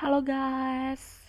[0.00, 1.28] Halo guys.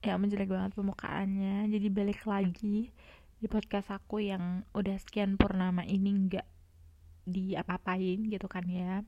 [0.00, 2.88] Ya menjelek banget pembukaannya Jadi balik lagi
[3.36, 6.48] Di podcast aku yang udah sekian purnama ini nggak
[7.28, 9.04] diapa-apain gitu kan ya.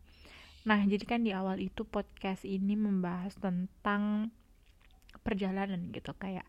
[0.68, 4.29] Nah jadi kan di awal itu podcast ini membahas tentang
[5.25, 6.12] perjalanan gitu.
[6.21, 6.45] Kayak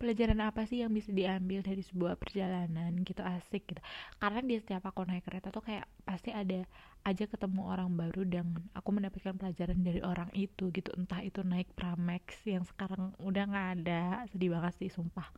[0.00, 3.84] pelajaran apa sih yang bisa diambil dari sebuah perjalanan gitu asik gitu.
[4.16, 6.64] Karena di setiap aku naik kereta tuh kayak pasti ada
[7.04, 10.88] aja ketemu orang baru dan aku mendapatkan pelajaran dari orang itu gitu.
[10.96, 15.28] Entah itu naik Pramex yang sekarang udah nggak ada sedih banget sih sumpah.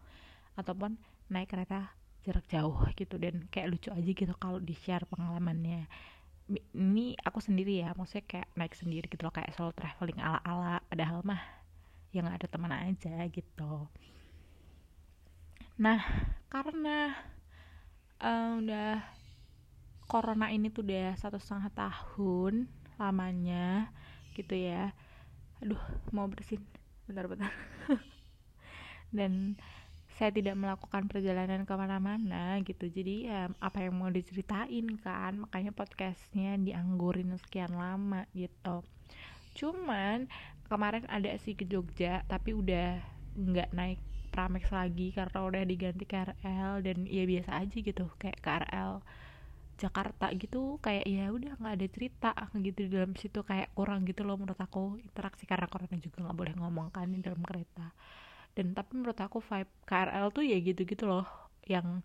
[0.55, 0.95] Ataupun
[1.27, 1.91] naik kereta
[2.23, 5.91] jarak jauh gitu dan kayak lucu aja gitu kalau di share pengalamannya
[6.70, 10.79] ini aku sendiri ya maksudnya kayak naik sendiri gitu loh kayak solo traveling ala-ala.
[10.87, 11.42] Padahal mah
[12.15, 13.91] yang ada teman aja gitu
[15.83, 15.99] Nah,
[16.47, 17.11] karena
[18.23, 19.03] uh, udah
[20.07, 22.71] corona ini tuh udah satu setengah tahun
[23.03, 23.91] lamanya
[24.39, 24.95] gitu ya.
[25.59, 25.83] Aduh,
[26.15, 26.63] mau bersin.
[27.11, 27.51] Bentar-bentar.
[29.17, 29.59] Dan
[30.15, 35.73] saya tidak melakukan perjalanan ke mana-mana gitu jadi ya apa yang mau diceritain kan makanya
[35.73, 38.84] podcastnya dianggurin sekian lama gitu
[39.56, 40.28] cuman
[40.69, 43.01] kemarin ada sih ke Jogja tapi udah
[43.41, 43.99] nggak naik
[44.33, 49.05] Pramex lagi karena udah diganti KRL dan ya biasa aja gitu kayak KRL
[49.77, 54.22] Jakarta gitu kayak ya udah nggak ada cerita gitu di dalam situ kayak kurang gitu
[54.25, 57.92] loh menurut aku interaksi karena corona juga nggak boleh ngomong kan di dalam kereta.
[58.56, 61.27] Dan tapi menurut aku vibe KRL tuh ya gitu gitu loh
[61.69, 62.00] yang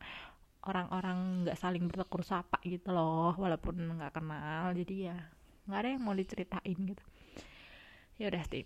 [0.68, 5.18] orang-orang nggak saling bertekur sapa gitu loh walaupun nggak kenal jadi ya
[5.68, 7.04] nggak ada yang mau diceritain gitu.
[8.18, 8.66] Ya udah sih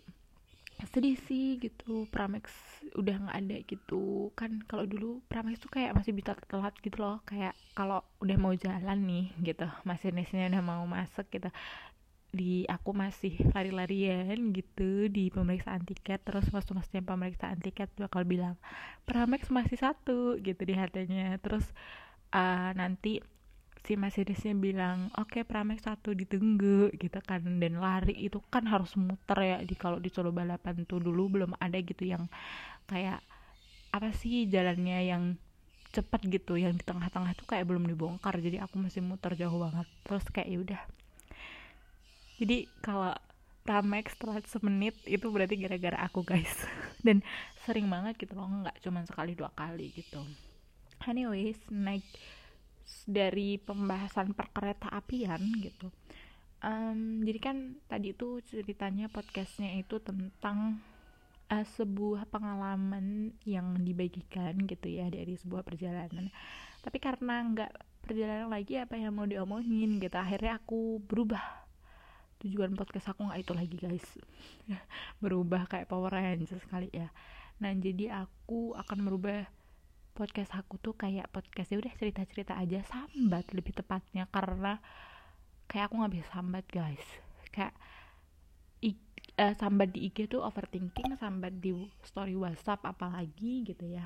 [0.89, 2.49] sedih sih gitu Pramex
[2.97, 4.31] udah nggak ada gitu.
[4.33, 8.53] Kan kalau dulu Pramex tuh kayak masih bisa telat gitu loh kayak kalau udah mau
[8.57, 11.49] jalan nih gitu masinisnya udah mau masuk gitu.
[12.31, 18.55] Di aku masih lari-larian gitu di pemeriksaan tiket terus mas masnya pemeriksaan tiket bakal bilang
[19.03, 21.67] Pramex masih satu gitu di hatenya terus
[22.31, 23.19] uh, nanti
[23.81, 27.41] si masinisnya bilang oke okay, Pramex satu ditunggu gitu kan.
[27.41, 31.57] Dan lari itu kan harus muter ya di kalau di Solo balapan tuh dulu belum
[31.57, 32.29] ada gitu yang
[32.85, 33.21] kayak
[33.91, 35.23] apa sih jalannya yang
[35.91, 38.37] cepet gitu yang di tengah-tengah tuh kayak belum dibongkar.
[38.39, 39.87] Jadi aku masih muter jauh banget.
[40.07, 40.81] Terus kayak ya udah.
[42.41, 43.13] Jadi kalau
[43.61, 46.65] Pramex telat semenit itu berarti gara-gara aku guys.
[47.05, 47.21] Dan
[47.65, 50.21] sering banget gitu loh nggak cuma sekali dua kali gitu.
[51.05, 52.05] Anyways naik
[53.05, 55.89] dari pembahasan perkereta apian gitu.
[56.61, 57.57] Um, jadi kan
[57.89, 60.77] tadi itu ceritanya podcastnya itu tentang
[61.49, 66.29] uh, sebuah pengalaman yang dibagikan gitu ya dari sebuah perjalanan.
[66.81, 67.71] Tapi karena nggak
[68.05, 71.43] perjalanan lagi apa yang mau diomongin gitu akhirnya aku berubah.
[72.41, 74.07] Tujuan podcast aku nggak itu lagi guys.
[75.21, 77.13] Berubah kayak Power Rangers sekali ya.
[77.61, 79.45] Nah jadi aku akan merubah
[80.11, 84.27] podcast aku tuh kayak podcast ya udah cerita cerita aja sambat lebih tepatnya.
[84.29, 84.77] Karena
[85.71, 87.05] kayak aku nggak bisa sambat guys.
[87.49, 87.73] Kayak
[88.81, 88.95] I,
[89.39, 91.73] uh, sambat di IG tuh overthinking sambat di
[92.03, 94.05] story WhatsApp apalagi gitu ya.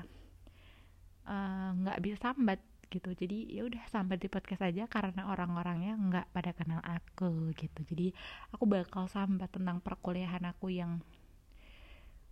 [1.26, 3.10] Eh, nggak uh, bisa sambat gitu.
[3.12, 7.82] Jadi ya udah sambat di podcast aja karena orang-orangnya nggak pada kenal aku gitu.
[7.82, 8.14] Jadi
[8.54, 11.02] aku bakal sambat tentang perkuliahan aku yang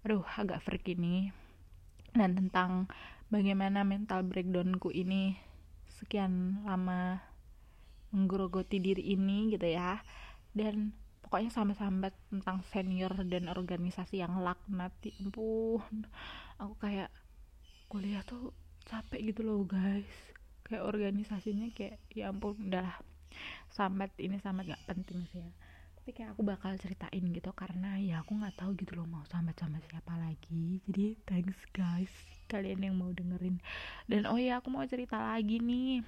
[0.04, 1.32] aduh agak freak ini
[2.12, 2.86] dan tentang
[3.32, 5.38] bagaimana mental breakdownku ini
[5.88, 7.22] sekian lama
[8.14, 10.02] menggerogoti diri ini gitu ya.
[10.54, 16.06] Dan pokoknya sama sambat tentang senior dan organisasi yang laknat ya ampun.
[16.62, 17.10] Aku kayak
[17.90, 18.54] kuliah tuh
[18.86, 20.08] capek gitu loh guys.
[20.64, 22.88] Kayak organisasinya kayak ya ampun udah
[23.74, 25.50] sambat ini sambat gak penting sih ya.
[25.98, 29.56] Tapi kayak aku bakal ceritain gitu karena ya aku nggak tahu gitu loh mau sambat
[29.56, 30.84] sama siapa lagi.
[30.84, 33.59] Jadi thanks guys kalian yang mau dengerin.
[34.06, 36.06] Dan oh ya aku mau cerita lagi nih.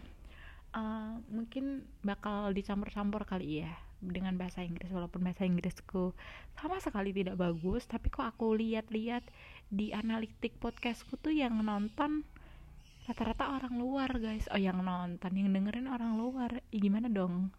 [0.77, 6.13] Uh, mungkin bakal dicampur-campur kali ya dengan bahasa Inggris walaupun bahasa Inggrisku
[6.55, 7.89] sama sekali tidak bagus.
[7.89, 9.25] Tapi kok aku lihat-lihat
[9.73, 12.23] di analitik podcastku tuh yang nonton
[13.09, 14.47] rata-rata orang luar guys.
[14.53, 16.61] Oh yang nonton yang dengerin orang luar.
[16.71, 17.51] Ya, gimana dong?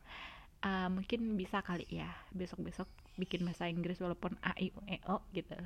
[0.62, 5.26] Uh, mungkin bisa kali ya besok-besok bikin bahasa Inggris walaupun a i u e o
[5.34, 5.58] gitu.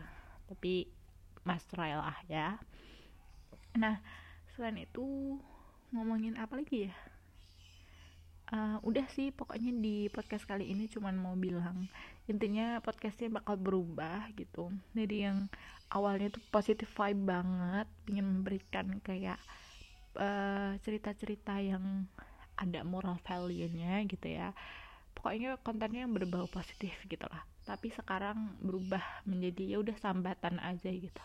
[0.48, 0.88] Tapi
[1.44, 2.62] mas try lah ya
[3.76, 4.00] nah
[4.54, 5.38] selain itu
[5.96, 6.96] ngomongin apa lagi ya?
[8.52, 11.88] Uh, udah sih pokoknya di podcast kali ini cuman mau bilang
[12.28, 14.68] intinya podcastnya bakal berubah gitu.
[14.92, 15.48] Jadi yang
[15.88, 19.40] awalnya tuh positif vibe banget ingin memberikan kayak
[20.20, 22.12] uh, cerita-cerita yang
[22.60, 24.52] ada moral value-nya gitu ya.
[25.16, 30.90] Pokoknya kontennya yang berbau positif gitu lah tapi sekarang berubah menjadi ya udah sambatan aja
[30.90, 31.24] gitu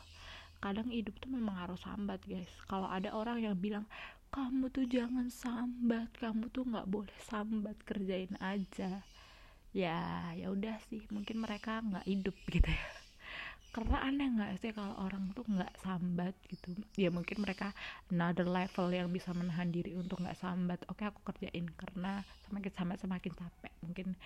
[0.61, 2.51] kadang hidup tuh memang harus sambat guys.
[2.67, 3.87] Kalau ada orang yang bilang
[4.35, 9.01] kamu tuh jangan sambat kamu tuh nggak boleh sambat kerjain aja.
[9.77, 12.87] Ya ya udah sih mungkin mereka nggak hidup gitu ya.
[13.77, 16.73] Karena aneh nggak sih kalau orang tuh nggak sambat gitu?
[16.97, 17.77] Ya mungkin mereka
[18.09, 20.81] another level yang bisa menahan diri untuk nggak sambat.
[20.89, 23.73] Oke aku kerjain karena semakin sambat semakin capek.
[23.85, 24.17] Mungkin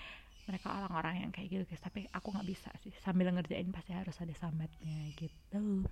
[0.46, 1.82] mereka orang-orang yang kayak gitu guys.
[1.82, 2.94] Tapi aku nggak bisa sih.
[3.02, 5.82] Sambil ngerjain pasti harus ada sambatnya gitu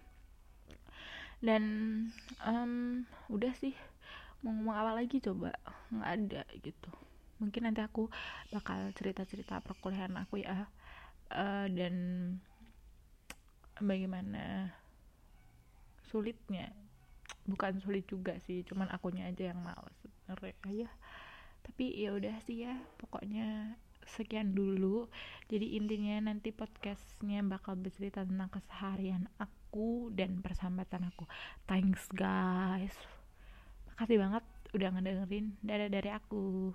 [1.39, 1.63] dan
[2.43, 3.75] um, udah sih
[4.43, 5.55] mau ngomong apa lagi coba?
[5.91, 6.91] Nggak ada gitu.
[7.39, 8.11] Mungkin nanti aku
[8.51, 10.67] bakal cerita-cerita perkuliahan aku ya.
[11.29, 11.95] Uh, dan
[13.79, 14.75] bagaimana
[16.11, 16.75] sulitnya.
[17.49, 20.91] Bukan sulit juga sih cuman akunya aja yang males sebenarnya ya.
[21.65, 23.79] Tapi ya udah sih ya pokoknya
[24.17, 25.09] sekian dulu.
[25.49, 31.29] Jadi intinya nanti podcastnya bakal bercerita tentang keseharian aku dan persahabatan aku.
[31.69, 32.95] Thanks guys.
[33.93, 35.57] Makasih banget udah ngedengerin.
[35.61, 36.73] Dadah dari aku